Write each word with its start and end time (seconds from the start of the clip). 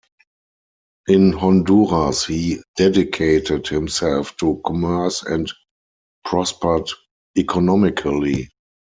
In 1.05 1.31
Honduras 1.33 2.25
he 2.25 2.57
dedicated 2.75 3.67
himself 3.67 4.35
to 4.37 4.59
commerce 4.65 5.21
and 5.21 5.51
prospered 6.25 6.89
economically. 7.37 8.49